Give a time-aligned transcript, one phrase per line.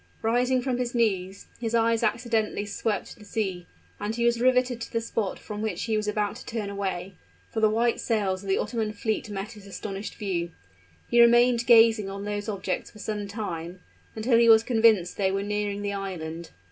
[0.23, 3.67] Rising from his knees, his eyes accidentally swept the sea:
[3.99, 7.13] and he was riveted to the spot from which he was about to turn away
[7.51, 10.49] for the white sails of the Ottoman fleet met his astonished view.
[11.11, 13.79] He remained gazing on those objects for some time,
[14.15, 16.49] until he was convinced they were nearing the island.